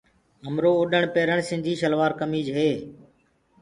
[0.45, 2.69] هميرو اوڏڻ پيرڻ سنڌي سلوآر ڪمج هي۔